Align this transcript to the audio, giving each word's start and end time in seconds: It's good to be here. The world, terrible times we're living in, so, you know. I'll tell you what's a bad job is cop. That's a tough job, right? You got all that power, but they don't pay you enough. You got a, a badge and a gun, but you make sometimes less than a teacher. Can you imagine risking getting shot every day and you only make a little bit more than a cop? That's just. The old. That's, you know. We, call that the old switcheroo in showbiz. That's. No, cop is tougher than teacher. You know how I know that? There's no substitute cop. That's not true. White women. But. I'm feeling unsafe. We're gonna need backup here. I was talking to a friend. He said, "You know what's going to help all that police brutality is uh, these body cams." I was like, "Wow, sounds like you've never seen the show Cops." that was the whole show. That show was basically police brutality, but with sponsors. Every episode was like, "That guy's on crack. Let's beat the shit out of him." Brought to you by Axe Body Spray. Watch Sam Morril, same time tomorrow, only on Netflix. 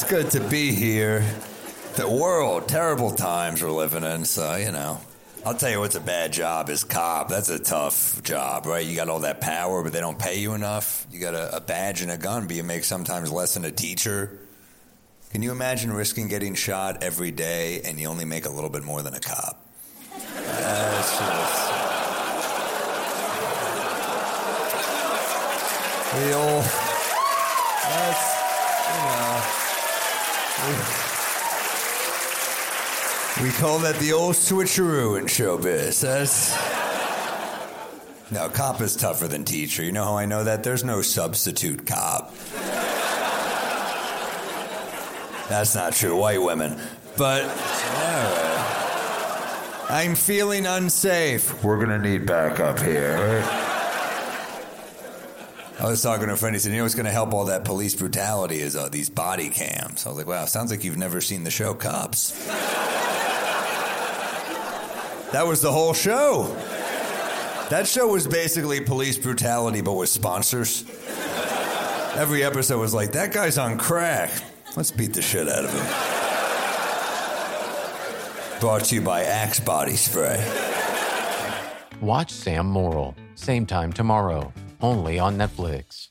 It's 0.00 0.08
good 0.08 0.30
to 0.30 0.40
be 0.48 0.70
here. 0.70 1.24
The 1.96 2.08
world, 2.08 2.68
terrible 2.68 3.10
times 3.10 3.60
we're 3.60 3.72
living 3.72 4.04
in, 4.04 4.24
so, 4.26 4.54
you 4.54 4.70
know. 4.70 5.00
I'll 5.44 5.56
tell 5.56 5.70
you 5.70 5.80
what's 5.80 5.96
a 5.96 6.00
bad 6.00 6.32
job 6.32 6.70
is 6.70 6.84
cop. 6.84 7.28
That's 7.28 7.48
a 7.48 7.58
tough 7.58 8.22
job, 8.22 8.66
right? 8.66 8.86
You 8.86 8.94
got 8.94 9.08
all 9.08 9.18
that 9.20 9.40
power, 9.40 9.82
but 9.82 9.92
they 9.92 9.98
don't 9.98 10.16
pay 10.16 10.38
you 10.38 10.54
enough. 10.54 11.04
You 11.10 11.18
got 11.18 11.34
a, 11.34 11.56
a 11.56 11.60
badge 11.60 12.00
and 12.00 12.12
a 12.12 12.16
gun, 12.16 12.46
but 12.46 12.54
you 12.54 12.62
make 12.62 12.84
sometimes 12.84 13.32
less 13.32 13.54
than 13.54 13.64
a 13.64 13.72
teacher. 13.72 14.38
Can 15.30 15.42
you 15.42 15.50
imagine 15.50 15.92
risking 15.92 16.28
getting 16.28 16.54
shot 16.54 17.02
every 17.02 17.32
day 17.32 17.82
and 17.84 17.98
you 17.98 18.06
only 18.06 18.24
make 18.24 18.46
a 18.46 18.50
little 18.50 18.70
bit 18.70 18.84
more 18.84 19.02
than 19.02 19.14
a 19.14 19.20
cop? 19.20 19.66
That's 20.12 21.18
just. 21.18 21.72
The 26.14 26.32
old. 26.34 26.64
That's, 27.82 28.36
you 28.94 29.02
know. 29.02 29.64
We, 33.42 33.50
call 33.52 33.78
that 33.80 33.96
the 34.00 34.12
old 34.12 34.34
switcheroo 34.34 35.16
in 35.18 35.26
showbiz. 35.26 36.00
That's. 36.00 36.52
No, 38.32 38.48
cop 38.48 38.80
is 38.80 38.96
tougher 38.96 39.28
than 39.28 39.44
teacher. 39.44 39.84
You 39.84 39.92
know 39.92 40.04
how 40.04 40.18
I 40.18 40.26
know 40.26 40.42
that? 40.44 40.64
There's 40.64 40.82
no 40.82 41.00
substitute 41.00 41.86
cop. 41.86 42.34
That's 45.48 45.76
not 45.76 45.92
true. 45.92 46.16
White 46.16 46.42
women. 46.42 46.80
But. 47.16 47.44
I'm 49.90 50.16
feeling 50.16 50.66
unsafe. 50.66 51.64
We're 51.64 51.78
gonna 51.78 51.98
need 51.98 52.26
backup 52.26 52.80
here. 52.80 53.42
I 55.80 55.88
was 55.88 56.02
talking 56.02 56.26
to 56.26 56.32
a 56.32 56.36
friend. 56.36 56.56
He 56.56 56.60
said, 56.60 56.72
"You 56.72 56.78
know 56.78 56.84
what's 56.84 56.96
going 56.96 57.06
to 57.06 57.12
help 57.12 57.32
all 57.32 57.44
that 57.44 57.64
police 57.64 57.94
brutality 57.94 58.58
is 58.58 58.74
uh, 58.74 58.88
these 58.88 59.08
body 59.08 59.48
cams." 59.48 60.04
I 60.06 60.08
was 60.08 60.18
like, 60.18 60.26
"Wow, 60.26 60.44
sounds 60.46 60.72
like 60.72 60.82
you've 60.82 60.96
never 60.96 61.20
seen 61.20 61.44
the 61.44 61.50
show 61.52 61.72
Cops." 61.72 62.32
that 65.32 65.46
was 65.46 65.60
the 65.62 65.70
whole 65.70 65.94
show. 65.94 66.52
That 67.70 67.86
show 67.86 68.08
was 68.08 68.26
basically 68.26 68.80
police 68.80 69.16
brutality, 69.18 69.80
but 69.80 69.92
with 69.92 70.08
sponsors. 70.08 70.84
Every 72.16 72.42
episode 72.42 72.80
was 72.80 72.92
like, 72.92 73.12
"That 73.12 73.32
guy's 73.32 73.56
on 73.56 73.78
crack. 73.78 74.30
Let's 74.76 74.90
beat 74.90 75.14
the 75.14 75.22
shit 75.22 75.48
out 75.48 75.64
of 75.64 75.72
him." 75.72 75.86
Brought 78.60 78.84
to 78.86 78.96
you 78.96 79.00
by 79.00 79.22
Axe 79.22 79.60
Body 79.60 79.94
Spray. 79.94 80.44
Watch 82.00 82.32
Sam 82.32 82.66
Morril, 82.66 83.14
same 83.36 83.66
time 83.66 83.92
tomorrow, 83.92 84.52
only 84.80 85.18
on 85.18 85.36
Netflix. 85.36 86.08